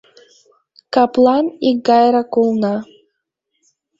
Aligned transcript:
Каплан 0.93 1.45
икгайрак 1.69 2.31
улна. 2.41 2.75